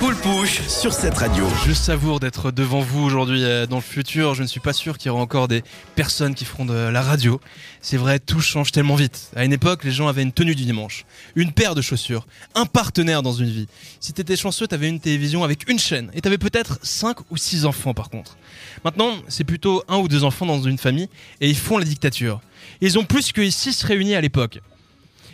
Poule 0.00 0.16
Pouche 0.16 0.62
sur 0.66 0.94
cette 0.94 1.14
radio. 1.18 1.46
Je 1.66 1.72
savoure 1.74 2.20
d'être 2.20 2.50
devant 2.50 2.80
vous 2.80 3.02
aujourd'hui. 3.02 3.44
euh, 3.44 3.66
Dans 3.66 3.76
le 3.76 3.82
futur, 3.82 4.34
je 4.34 4.42
ne 4.42 4.46
suis 4.48 4.58
pas 4.58 4.72
sûr 4.72 4.96
qu'il 4.96 5.08
y 5.08 5.10
aura 5.10 5.20
encore 5.20 5.46
des 5.46 5.62
personnes 5.94 6.34
qui 6.34 6.46
feront 6.46 6.64
de 6.64 6.72
la 6.72 7.02
radio. 7.02 7.38
C'est 7.82 7.98
vrai, 7.98 8.18
tout 8.18 8.40
change 8.40 8.72
tellement 8.72 8.94
vite. 8.94 9.30
À 9.36 9.44
une 9.44 9.52
époque, 9.52 9.84
les 9.84 9.90
gens 9.92 10.08
avaient 10.08 10.22
une 10.22 10.32
tenue 10.32 10.54
du 10.54 10.64
dimanche, 10.64 11.04
une 11.36 11.52
paire 11.52 11.74
de 11.74 11.82
chaussures, 11.82 12.26
un 12.54 12.64
partenaire 12.64 13.22
dans 13.22 13.34
une 13.34 13.50
vie. 13.50 13.66
Si 14.00 14.14
t'étais 14.14 14.36
chanceux, 14.36 14.66
t'avais 14.66 14.88
une 14.88 15.00
télévision 15.00 15.44
avec 15.44 15.68
une 15.68 15.78
chaîne. 15.78 16.10
Et 16.14 16.22
t'avais 16.22 16.38
peut-être 16.38 16.78
5 16.82 17.18
ou 17.30 17.36
6 17.36 17.66
enfants 17.66 17.92
par 17.92 18.08
contre. 18.08 18.38
Maintenant, 18.84 19.12
c'est 19.28 19.44
plutôt 19.44 19.84
un 19.86 19.98
ou 19.98 20.08
deux 20.08 20.24
enfants 20.24 20.46
dans 20.46 20.62
une 20.62 20.78
famille 20.78 21.10
et 21.42 21.50
ils 21.50 21.56
font 21.58 21.76
la 21.76 21.84
dictature. 21.84 22.40
Ils 22.80 22.98
ont 22.98 23.04
plus 23.04 23.32
que 23.32 23.48
6 23.48 23.82
réunis 23.84 24.14
à 24.14 24.22
l'époque. 24.22 24.60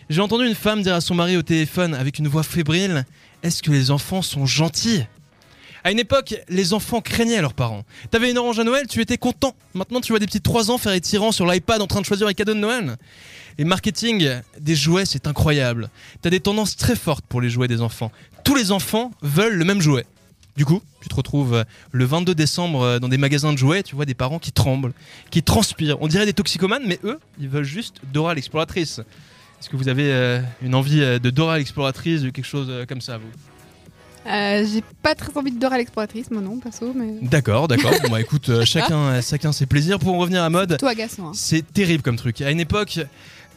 J'ai 0.08 0.20
entendu 0.20 0.46
une 0.46 0.54
femme 0.54 0.82
dire 0.82 0.94
à 0.94 1.00
son 1.00 1.16
mari 1.16 1.36
au 1.36 1.42
téléphone 1.42 1.92
avec 1.92 2.20
une 2.20 2.28
voix 2.28 2.44
fébrile 2.44 3.04
Est-ce 3.42 3.60
que 3.60 3.72
les 3.72 3.90
enfants 3.90 4.22
sont 4.22 4.46
gentils? 4.46 5.04
À 5.82 5.90
une 5.90 5.98
époque, 5.98 6.36
les 6.48 6.74
enfants 6.74 7.00
craignaient 7.00 7.40
leurs 7.40 7.54
parents. 7.54 7.84
T'avais 8.12 8.30
une 8.30 8.38
orange 8.38 8.60
à 8.60 8.64
Noël, 8.64 8.86
tu 8.88 9.00
étais 9.00 9.18
content. 9.18 9.56
Maintenant, 9.74 10.00
tu 10.00 10.12
vois 10.12 10.20
des 10.20 10.26
petits 10.26 10.40
3 10.40 10.70
ans 10.70 10.78
faire 10.78 11.00
tyrans 11.00 11.32
sur 11.32 11.44
l'iPad 11.44 11.82
en 11.82 11.88
train 11.88 12.00
de 12.00 12.06
choisir 12.06 12.28
les 12.28 12.34
cadeaux 12.34 12.54
de 12.54 12.60
Noël. 12.60 12.96
Et 13.58 13.64
marketing 13.64 14.28
des 14.60 14.76
jouets, 14.76 15.06
c'est 15.06 15.26
incroyable. 15.26 15.90
T'as 16.22 16.30
des 16.30 16.40
tendances 16.40 16.76
très 16.76 16.94
fortes 16.94 17.24
pour 17.28 17.40
les 17.40 17.50
jouets 17.50 17.68
des 17.68 17.80
enfants. 17.80 18.12
Tous 18.44 18.54
les 18.54 18.70
enfants 18.70 19.10
veulent 19.22 19.56
le 19.56 19.64
même 19.64 19.80
jouet. 19.80 20.06
Du 20.56 20.64
coup, 20.64 20.82
tu 21.00 21.08
te 21.08 21.14
retrouves 21.16 21.54
euh, 21.54 21.64
le 21.90 22.04
22 22.04 22.34
décembre 22.34 22.82
euh, 22.82 22.98
dans 22.98 23.08
des 23.08 23.18
magasins 23.18 23.52
de 23.52 23.58
jouets, 23.58 23.82
tu 23.82 23.94
vois 23.94 24.06
des 24.06 24.14
parents 24.14 24.38
qui 24.38 24.52
tremblent, 24.52 24.92
qui 25.30 25.42
transpirent. 25.42 26.00
On 26.00 26.08
dirait 26.08 26.24
des 26.26 26.32
toxicomanes, 26.32 26.84
mais 26.86 26.98
eux, 27.04 27.18
ils 27.38 27.48
veulent 27.48 27.64
juste 27.64 27.96
Dora 28.12 28.34
l'exploratrice. 28.34 29.00
Est-ce 29.60 29.68
que 29.70 29.76
vous 29.76 29.88
avez 29.88 30.12
euh, 30.12 30.40
une 30.62 30.74
envie 30.74 31.02
euh, 31.02 31.18
de 31.18 31.30
Dora 31.30 31.58
l'exploratrice 31.58 32.22
ou 32.22 32.32
quelque 32.32 32.44
chose 32.44 32.66
euh, 32.68 32.84
comme 32.86 33.00
ça, 33.00 33.18
vous? 33.18 33.28
Euh, 34.28 34.64
J'ai 34.72 34.82
pas 35.02 35.14
très 35.14 35.36
envie 35.36 35.52
de 35.52 35.58
Dora 35.58 35.78
l'exploratrice, 35.78 36.30
moi 36.30 36.42
non, 36.42 36.58
perso, 36.58 36.92
mais. 36.94 37.14
D'accord, 37.22 37.68
d'accord. 37.68 37.92
Bon 38.02 38.10
bah 38.10 38.20
écoute, 38.20 38.48
euh, 38.48 38.64
chacun, 38.66 39.20
chacun 39.22 39.52
ses 39.52 39.66
plaisirs. 39.66 39.98
Pour 39.98 40.14
en 40.14 40.18
revenir 40.18 40.42
à 40.42 40.50
mode. 40.50 40.76
Hein. 40.82 41.30
c'est 41.32 41.72
terrible 41.72 42.02
comme 42.02 42.16
truc. 42.16 42.40
À 42.40 42.50
une 42.50 42.60
époque, 42.60 43.00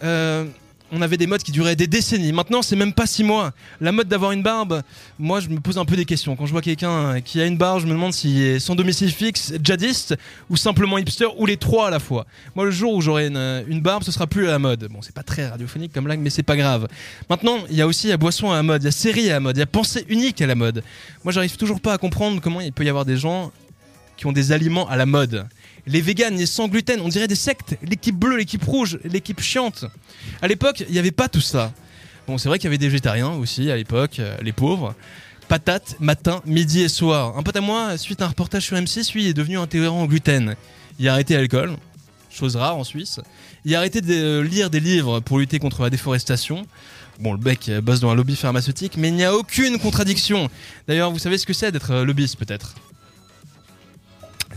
euh, 0.04 0.46
on 0.92 1.02
avait 1.02 1.18
des 1.18 1.28
modes 1.28 1.44
qui 1.44 1.52
duraient 1.52 1.76
des 1.76 1.88
décennies. 1.88 2.32
Maintenant, 2.32 2.62
c'est 2.62 2.76
même 2.76 2.94
pas 2.94 3.06
six 3.06 3.23
mois. 3.23 3.52
La 3.82 3.92
mode 3.92 4.08
d'avoir 4.08 4.32
une 4.32 4.44
barbe, 4.44 4.82
moi, 5.18 5.40
je 5.40 5.50
me 5.50 5.59
pose 5.59 5.78
un 5.78 5.86
peu 5.86 5.95
des 5.95 6.06
questions. 6.06 6.36
Quand 6.36 6.45
je 6.45 6.52
vois 6.52 6.62
quelqu'un 6.62 7.22
qui 7.22 7.42
a 7.42 7.45
une 7.45 7.58
barbe, 7.58 7.82
je 7.82 7.86
me 7.86 7.92
demande 7.92 8.14
est 8.26 8.59
sans 8.59 8.76
domicile 8.76 9.12
fixe, 9.12 9.54
djihadiste, 9.64 10.16
ou 10.50 10.58
simplement 10.58 10.98
hipster, 10.98 11.28
ou 11.38 11.45
les 11.45 11.58
trois 11.58 11.88
à 11.88 11.90
la 11.90 12.00
fois. 12.00 12.26
Moi, 12.56 12.66
le 12.66 12.72
jour 12.72 12.94
où 12.94 13.02
j'aurai 13.02 13.28
une, 13.28 13.64
une 13.67 13.82
barbe, 13.82 14.04
ce 14.04 14.12
sera 14.12 14.28
plus 14.28 14.48
à 14.48 14.52
la 14.52 14.60
mode. 14.60 14.88
Bon, 14.92 15.02
c'est 15.02 15.14
pas 15.14 15.23
très 15.23 15.48
radiophonique 15.48 15.94
comme 15.94 16.06
blague, 16.06 16.20
mais 16.20 16.30
c'est 16.30 16.44
pas 16.44 16.58
grave. 16.58 16.88
Maintenant, 17.30 17.58
il 17.70 17.76
y 17.76 17.82
a 17.82 17.88
aussi 17.88 18.08
la 18.08 18.17
boisson 18.17 18.52
à 18.52 18.56
la 18.56 18.64
mode, 18.64 18.84
il 18.84 18.86
y 18.86 18.90
a 18.90 18.92
série 18.92 19.30
à 19.30 19.34
la 19.34 19.40
mode, 19.40 19.58
il 19.58 19.60
y 19.60 19.64
a 19.64 19.67
pensée 19.67 20.06
unique 20.10 20.42
à 20.42 20.48
la 20.48 20.56
mode. 20.56 20.84
Moi, 21.23 21.32
j'arrive 21.32 21.56
toujours 21.58 21.82
pas 21.82 21.94
à 21.94 21.98
comprendre 21.98 22.42
comment 22.42 22.62
il 22.62 22.73
peut 22.73 22.86
y 22.86 22.90
avoir 22.90 23.06
des 23.06 23.17
gens 23.17 23.52
qui 24.20 24.25
ont 24.25 24.34
des 24.34 24.52
aliments 24.52 24.88
à 24.89 24.98
la 24.98 25.06
mode. 25.06 25.48
Les 25.88 26.02
véganes, 26.02 26.36
les 26.36 26.45
sans 26.45 26.67
gluten, 26.67 27.00
on 27.00 27.08
dirait 27.08 27.30
des 27.30 27.36
sectes. 27.36 27.78
L'équipe 27.81 28.17
bleue, 28.17 28.36
l'équipe 28.36 28.64
rouge, 28.64 29.00
l'équipe 29.06 29.39
chiante. 29.39 29.86
À 30.42 30.48
l'époque, 30.50 30.84
il 30.86 30.92
n'y 30.92 31.00
avait 31.00 31.11
pas 31.11 31.30
tout 31.30 31.39
ça. 31.42 31.72
Bon, 32.28 32.38
c'est 32.38 32.50
vrai 32.50 32.59
qu'il 32.59 32.66
y 32.66 32.67
avait 32.67 32.78
des 32.78 32.89
végétariens 32.89 33.31
aussi 33.31 33.72
à 33.72 33.78
l'époque, 33.78 34.20
euh, 34.20 34.36
les 34.42 34.52
pauvres. 34.52 34.94
Patates, 35.48 35.95
matin, 36.02 36.42
midi 36.45 36.81
et 36.81 36.89
soir. 36.89 37.38
Un 37.38 37.44
pote 37.44 37.56
à 37.56 37.61
moi, 37.61 37.98
suite 37.98 38.22
à 38.22 38.26
un 38.26 38.28
reportage 38.28 38.64
sur 38.64 38.76
M6, 38.76 39.14
lui, 39.14 39.28
est 39.28 39.34
devenu 39.34 39.58
intolérant 39.58 40.03
au 40.03 40.08
gluten. 40.08 40.56
Il 41.00 41.08
a 41.08 41.14
arrêté 41.14 41.36
l'alcool, 41.36 41.78
chose 42.30 42.58
rare 42.58 42.76
en 42.76 42.83
Suisse. 42.83 43.22
Il 43.64 43.73
a 43.73 43.78
arrêté 43.78 44.02
de 44.02 44.14
euh, 44.14 44.44
lire 44.44 44.70
des 44.70 44.81
livres 44.81 45.22
pour 45.22 45.39
lutter 45.39 45.59
contre 45.59 45.81
la 45.83 45.89
déforestation. 45.89 46.67
Bon, 47.22 47.31
le 47.31 47.39
bec 47.39 47.70
euh, 47.70 47.80
bosse 47.80 48.02
dans 48.02 48.09
un 48.09 48.16
lobby 48.16 48.36
pharmaceutique, 48.36 48.98
mais 48.98 49.08
il 49.08 49.16
n'y 49.16 49.23
a 49.23 49.33
aucune 49.33 49.80
contradiction. 49.80 50.50
D'ailleurs, 50.89 51.09
vous 51.09 51.20
savez 51.20 51.38
ce 51.38 51.45
que 51.45 51.54
c'est 51.54 51.72
d'être 51.72 51.95
lobbyiste, 52.02 52.36
peut-être? 52.36 52.76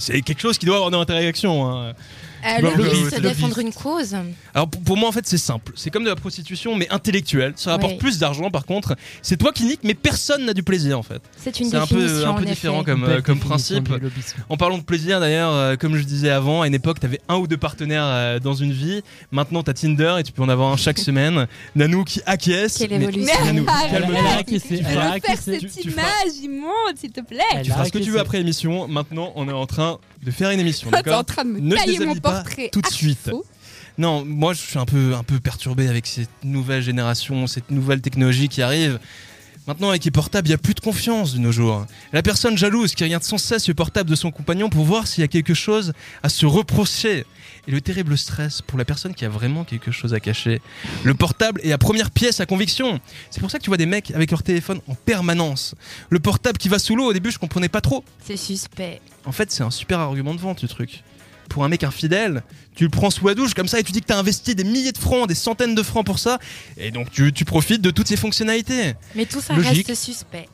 C'est 0.03 0.21
quelque 0.23 0.41
chose 0.41 0.59
qui 0.59 0.67
doit 0.67 0.77
avoir 0.77 0.89
une 0.89 0.97
interaction. 0.97 1.65
hein. 1.71 1.95
Euh, 2.45 2.61
le 2.61 2.83
lobby, 2.83 3.11
se 3.11 3.21
défendre 3.21 3.59
une 3.59 3.73
cause. 3.73 4.17
Alors 4.55 4.69
pour, 4.69 4.83
pour 4.83 4.97
moi 4.97 5.09
en 5.09 5.13
fait 5.13 5.27
c'est 5.27 5.39
simple, 5.39 5.73
c'est 5.77 5.91
comme 5.91 6.05
de 6.05 6.09
la 6.09 6.17
prostitution 6.17 6.75
mais 6.77 6.89
intellectuelle. 6.91 7.53
Ça 7.57 7.71
rapporte 7.73 7.99
plus 7.99 8.19
d'argent 8.19 8.51
par 8.51 8.67
contre. 8.67 8.97
C'est 9.23 9.37
toi 9.37 9.53
qui 9.53 9.65
niques 9.65 9.81
mais 9.85 9.95
personne 9.95 10.45
n'a 10.45 10.55
du 10.55 10.63
plaisir 10.63 10.99
en 10.99 11.03
fait. 11.03 11.23
C'est 11.37 11.61
une 11.61 11.75
un 11.75 11.87
peu, 11.87 12.25
un 12.25 12.35
peu 12.35 12.43
en 12.43 12.45
différent 12.45 12.85
comme, 12.85 13.05
euh, 13.05 13.21
comme 13.21 13.39
principe. 13.39 13.89
En 14.49 14.57
parlant 14.57 14.79
de 14.79 14.83
plaisir 14.83 15.21
d'ailleurs, 15.21 15.53
euh, 15.53 15.77
comme 15.77 15.97
je 15.97 16.03
disais 16.03 16.31
avant, 16.31 16.63
à 16.63 16.67
une 16.67 16.75
époque 16.75 17.01
t'avais 17.01 17.21
un 17.29 17.37
ou 17.37 17.47
deux 17.47 17.57
partenaires 17.57 18.05
euh, 18.05 18.39
dans 18.39 18.55
une 18.55 18.73
vie. 18.73 19.03
Maintenant 19.31 19.63
t'as 19.63 19.73
Tinder 19.75 20.17
et 20.19 20.23
tu 20.23 20.33
peux 20.33 20.43
en 20.43 20.49
avoir 20.49 20.73
un 20.73 20.77
chaque 20.77 20.99
semaine. 21.09 21.47
Nanou 21.77 22.05
qui 22.05 22.21
acquiesce. 22.27 22.79
Quelle 22.79 22.93
évolution. 22.93 23.35
Mais 23.45 23.53
Nanou, 23.53 23.65
calme-toi. 23.67 25.37
cette 25.37 25.85
image 25.85 26.37
immonde, 26.43 26.97
s'il 26.99 27.13
te 27.13 27.21
plaît. 27.21 27.39
Elle 27.55 27.63
Tu 27.63 27.71
feras 27.71 27.85
ce 27.85 27.93
que 27.93 27.99
tu 27.99 28.11
veux 28.11 28.21
après 28.21 28.39
l'émission. 28.39 28.89
Maintenant 28.89 29.33
on 29.37 29.49
est 29.49 29.53
en 29.53 29.67
train 29.67 29.99
de 30.23 30.31
faire 30.31 30.51
une 30.51 30.61
émission, 30.61 30.89
en 30.93 30.93
d'accord 30.93 31.25
train 31.25 31.45
de 31.45 31.51
me 31.51 31.77
tailler 31.77 31.99
mon 32.01 32.15
pas 32.33 32.45
tout 32.73 32.81
de 32.81 32.89
suite. 32.89 33.19
faux. 33.31 33.45
Non, 33.99 34.25
moi 34.25 34.55
je 34.55 34.61
suis 34.61 34.79
un 34.79 34.87
peu, 34.87 35.15
un 35.15 35.23
peu 35.23 35.39
perturbé 35.39 35.89
avec 35.89 36.07
cette 36.07 36.31
nouvelle 36.45 36.83
génération, 36.83 37.47
cette 37.47 37.71
nouvelle 37.71 38.01
technologie 38.01 38.49
qui 38.49 38.63
arrive. 38.63 38.99
Maintenant, 39.69 39.91
avec 39.91 40.05
les 40.05 40.11
portables, 40.11 40.49
il 40.49 40.51
n'y 40.51 40.55
a 40.57 40.59
plus 40.59 40.75
de 40.75 40.81
confiance 40.81 41.35
de 41.35 41.39
nos 41.39 41.53
jours. 41.53 41.87
La 42.13 42.21
personne 42.21 42.59
jalouse 42.59 42.97
qui 42.97 43.05
regarde 43.05 43.23
sans 43.23 43.39
cesse 43.39 43.69
le 43.69 43.75
portable 43.75 44.11
de 44.11 44.17
son 44.17 44.33
compagnon 44.33 44.69
pour 44.69 44.85
voir 44.85 45.07
s'il 45.07 45.21
y 45.21 45.25
a 45.25 45.29
quelque 45.29 45.55
chose 45.55 45.93
à 46.25 46.29
se 46.29 46.47
reprocher. 46.47 47.25
Et 47.69 47.71
le 47.71 47.81
terrible 47.81 48.19
stress 48.19 48.61
pour 48.61 48.77
la 48.77 48.85
personne 48.85 49.15
qui 49.15 49.25
a 49.25 49.29
vraiment 49.29 49.63
quelque 49.63 49.93
chose 49.93 50.15
à 50.15 50.21
cacher. 50.21 50.61
Le 51.05 51.15
portable 51.15 51.61
est 51.63 51.69
la 51.69 51.79
première 51.79 52.11
pièce 52.11 52.41
à 52.41 52.47
conviction. 52.47 52.99
C'est 53.31 53.39
pour 53.39 53.53
ça 53.53 53.59
que 53.59 53.63
tu 53.63 53.71
vois 53.71 53.77
des 53.77 53.87
mecs 53.87 54.11
avec 54.11 54.33
leur 54.33 54.43
téléphone 54.43 54.81
en 54.89 54.95
permanence. 54.97 55.77
Le 56.11 56.19
portable 56.19 56.59
qui 56.59 56.69
va 56.69 56.81
sous 56.81 56.97
l'eau, 56.97 57.11
au 57.11 57.13
début, 57.13 57.31
je 57.31 57.39
comprenais 57.39 57.69
pas 57.69 57.81
trop. 57.81 58.03
C'est 58.25 58.37
suspect. 58.37 59.01
En 59.25 59.33
fait, 59.33 59.53
c'est 59.53 59.63
un 59.63 59.71
super 59.71 60.01
argument 60.01 60.35
de 60.35 60.41
vente, 60.41 60.59
ce 60.59 60.67
truc. 60.67 61.05
Pour 61.53 61.65
un 61.65 61.69
mec 61.69 61.85
infidèle, 61.85 62.43
tu 62.75 62.85
le 62.85 62.89
prends 62.89 63.11
sous 63.11 63.29
la 63.29 63.35
douche 63.35 63.53
comme 63.53 63.69
ça 63.69 63.79
et 63.79 63.83
tu 63.83 63.93
dis 63.93 64.01
que 64.01 64.07
t'as 64.07 64.17
investi 64.17 64.55
des 64.55 64.65
milliers 64.65 64.93
de 64.93 64.97
francs, 64.97 65.29
des 65.29 65.35
centaines 65.35 65.75
de 65.75 65.83
francs 65.83 66.07
pour 66.07 66.19
ça, 66.19 66.39
et 66.79 66.91
donc 66.91 67.11
tu, 67.11 67.31
tu 67.31 67.45
profites 67.45 67.83
de 67.83 67.91
toutes 67.91 68.09
ces 68.09 68.17
fonctionnalités. 68.17 68.95
Mais 69.15 69.27
tout 69.27 69.43
ça 69.43 69.53
Logique. 69.55 69.87
reste 69.87 70.03
suspect. 70.03 70.49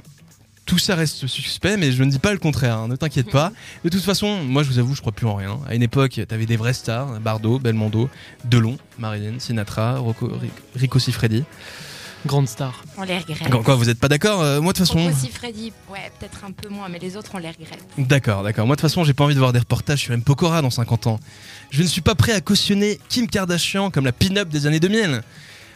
Tout 0.66 0.78
ça 0.78 0.96
reste 0.96 1.28
suspect, 1.28 1.76
mais 1.76 1.92
je 1.92 2.02
ne 2.02 2.10
dis 2.10 2.18
pas 2.18 2.32
le 2.32 2.38
contraire, 2.40 2.78
hein, 2.78 2.88
ne 2.88 2.96
t'inquiète 2.96 3.30
pas. 3.30 3.52
De 3.84 3.90
toute 3.90 4.02
façon, 4.02 4.42
moi 4.42 4.64
je 4.64 4.70
vous 4.70 4.80
avoue, 4.80 4.96
je 4.96 5.00
crois 5.00 5.12
plus 5.12 5.28
en 5.28 5.36
rien. 5.36 5.60
À 5.68 5.76
une 5.76 5.84
époque, 5.84 6.20
t'avais 6.26 6.46
des 6.46 6.56
vraies 6.56 6.72
stars, 6.74 7.20
Bardot, 7.20 7.60
Belmondo, 7.60 8.10
Delon, 8.44 8.76
Marilyn, 8.98 9.38
Sinatra, 9.38 9.98
Rocco, 9.98 10.32
Rico 10.74 10.98
Siffredi. 10.98 11.44
Grande 12.26 12.48
star. 12.48 12.82
On 12.96 13.02
les 13.04 13.18
regrette. 13.18 13.48
Quoi, 13.50 13.62
quoi, 13.62 13.74
vous 13.76 13.88
êtes 13.88 13.98
pas 14.00 14.08
d'accord 14.08 14.42
Euh, 14.42 14.60
Moi 14.60 14.72
de 14.72 14.78
toute 14.78 14.86
façon... 14.86 15.02
Rocco 15.04 15.16
Siffredi, 15.16 15.72
ouais, 15.90 16.10
peut-être 16.18 16.44
un 16.44 16.50
peu 16.50 16.68
moins, 16.68 16.88
mais 16.88 16.98
les 16.98 17.16
autres, 17.16 17.30
on 17.34 17.38
les 17.38 17.48
regrette. 17.50 17.84
D'accord, 17.96 18.42
d'accord. 18.42 18.66
Moi, 18.66 18.74
de 18.76 18.80
toute 18.80 18.88
façon, 18.90 19.04
j'ai 19.04 19.14
pas 19.14 19.24
envie 19.24 19.34
de 19.34 19.38
voir 19.38 19.52
des 19.52 19.60
reportages 19.60 20.00
sur 20.00 20.12
M. 20.12 20.22
Pokora 20.22 20.60
dans 20.60 20.70
50 20.70 21.06
ans. 21.06 21.20
Je 21.70 21.82
ne 21.82 21.86
suis 21.86 22.00
pas 22.00 22.14
prêt 22.14 22.32
à 22.32 22.40
cautionner 22.40 22.98
Kim 23.08 23.28
Kardashian 23.28 23.90
comme 23.90 24.04
la 24.04 24.12
pin-up 24.12 24.48
des 24.48 24.66
années 24.66 24.80
2000. 24.80 25.22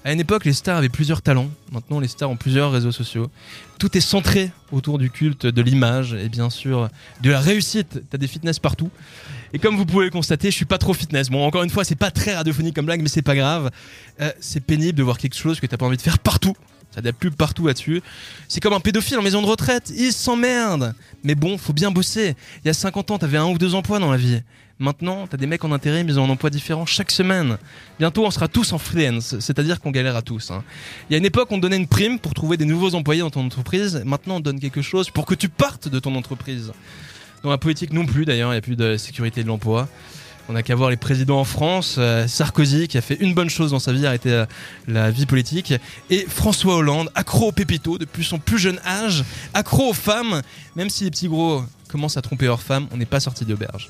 À 0.04 0.12
une 0.12 0.19
époque, 0.19 0.44
les 0.44 0.52
stars 0.52 0.78
avaient 0.78 0.88
plusieurs 0.88 1.22
talents. 1.22 1.48
Maintenant, 1.70 2.00
les 2.00 2.08
stars 2.08 2.28
ont 2.28 2.36
plusieurs 2.36 2.72
réseaux 2.72 2.91
sociaux. 2.91 3.31
Tout 3.78 3.97
est 3.97 4.00
centré 4.00 4.50
autour 4.72 4.98
du 4.98 5.10
culte 5.10 5.47
de 5.47 5.62
l'image 5.62 6.14
et 6.14 6.28
bien 6.28 6.50
sûr 6.50 6.88
de 7.20 7.31
la 7.31 7.38
réussite. 7.38 8.02
T'as 8.10 8.19
des 8.19 8.26
fitness 8.26 8.58
partout. 8.58 8.91
Et 9.54 9.58
comme 9.58 9.76
vous 9.76 9.84
pouvez 9.86 10.06
le 10.06 10.10
constater, 10.10 10.50
je 10.50 10.56
suis 10.56 10.64
pas 10.64 10.78
trop 10.78 10.94
fitness. 10.94 11.28
Bon, 11.28 11.44
encore 11.44 11.62
une 11.62 11.70
fois, 11.70 11.84
c'est 11.84 11.94
pas 11.94 12.10
très 12.10 12.34
radiophonique 12.34 12.74
comme 12.74 12.86
blague, 12.86 13.02
mais 13.02 13.08
c'est 13.08 13.22
pas 13.22 13.34
grave. 13.34 13.70
Euh, 14.20 14.32
c'est 14.40 14.60
pénible 14.60 14.96
de 14.96 15.02
voir 15.02 15.18
quelque 15.18 15.36
chose 15.36 15.60
que 15.60 15.66
t'as 15.66 15.76
pas 15.76 15.86
envie 15.86 15.96
de 15.98 16.02
faire 16.02 16.18
partout. 16.18 16.54
Ça 16.94 17.00
a 17.04 17.12
pubs 17.12 17.34
partout 17.34 17.66
là-dessus. 17.66 18.02
C'est 18.48 18.60
comme 18.60 18.74
un 18.74 18.80
pédophile 18.80 19.18
en 19.18 19.22
maison 19.22 19.40
de 19.40 19.46
retraite. 19.46 19.92
Il 19.96 20.12
s'emmerde. 20.12 20.94
Mais 21.24 21.34
bon, 21.34 21.56
faut 21.58 21.72
bien 21.72 21.90
bosser. 21.90 22.34
Il 22.64 22.68
y 22.68 22.70
a 22.70 22.74
50 22.74 23.10
ans, 23.10 23.18
t'avais 23.18 23.38
un 23.38 23.46
ou 23.46 23.56
deux 23.58 23.74
emplois 23.74 23.98
dans 23.98 24.10
la 24.10 24.18
vie. 24.18 24.42
Maintenant, 24.78 25.26
t'as 25.26 25.36
des 25.36 25.46
mecs 25.46 25.64
en 25.64 25.70
intérim, 25.70 26.08
ils 26.08 26.19
ont 26.19 26.24
un 26.24 26.30
emploi 26.30 26.50
différent 26.50 26.86
chaque 26.86 27.10
semaine. 27.10 27.56
Bientôt, 28.00 28.26
on 28.26 28.30
sera 28.30 28.48
tous 28.48 28.72
en 28.72 28.78
freelance, 28.78 29.38
c'est-à-dire 29.38 29.80
qu'on 29.80 29.92
galère 29.92 30.16
à 30.16 30.22
tous. 30.22 30.50
hein. 30.50 30.64
Il 31.08 31.12
y 31.12 31.14
a 31.14 31.19
une 31.19 31.24
époque, 31.24 31.52
on 31.52 31.58
donnait 31.58 31.76
une 31.76 31.86
prime 31.86 32.19
pour 32.19 32.34
trouver 32.34 32.56
des 32.56 32.64
nouveaux 32.64 32.94
employés 32.96 33.20
dans 33.20 33.30
ton 33.30 33.44
entreprise. 33.46 34.02
Maintenant, 34.04 34.36
on 34.36 34.40
donne 34.40 34.58
quelque 34.58 34.82
chose 34.82 35.08
pour 35.08 35.24
que 35.24 35.34
tu 35.36 35.48
partes 35.48 35.88
de 35.88 35.98
ton 36.00 36.14
entreprise. 36.16 36.72
Dans 37.42 37.50
la 37.50 37.58
politique 37.58 37.92
non 37.92 38.06
plus, 38.06 38.24
d'ailleurs, 38.24 38.50
il 38.50 38.54
n'y 38.54 38.58
a 38.58 38.62
plus 38.62 38.76
de 38.76 38.96
sécurité 38.96 39.42
de 39.42 39.48
l'emploi. 39.48 39.88
On 40.48 40.52
n'a 40.52 40.62
qu'à 40.62 40.74
voir 40.74 40.90
les 40.90 40.96
présidents 40.96 41.40
en 41.40 41.44
France, 41.44 41.96
euh, 41.98 42.26
Sarkozy 42.26 42.88
qui 42.88 42.98
a 42.98 43.00
fait 43.00 43.16
une 43.20 43.32
bonne 43.32 43.48
chose 43.48 43.70
dans 43.70 43.78
sa 43.78 43.92
vie, 43.92 44.06
arrêter 44.06 44.32
euh, 44.32 44.46
la 44.88 45.10
vie 45.10 45.26
politique, 45.26 45.72
et 46.10 46.26
François 46.28 46.76
Hollande, 46.76 47.10
accro 47.14 47.48
au 47.48 47.52
pépito 47.52 47.96
depuis 47.96 48.24
son 48.24 48.38
plus 48.38 48.58
jeune 48.58 48.80
âge, 48.84 49.24
accro 49.54 49.90
aux 49.90 49.94
femmes, 49.94 50.42
même 50.76 50.90
si 50.90 51.04
les 51.04 51.10
petits 51.10 51.28
gros 51.28 51.64
commencent 51.88 52.16
à 52.16 52.22
tromper 52.22 52.46
leurs 52.46 52.62
femmes, 52.62 52.86
on 52.92 52.96
n'est 52.96 53.06
pas 53.06 53.20
sorti 53.20 53.44
d'auberge. 53.44 53.88